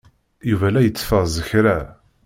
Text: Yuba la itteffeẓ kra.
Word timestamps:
Yuba 0.49 0.67
la 0.73 0.81
itteffeẓ 0.83 1.35
kra. 1.47 1.77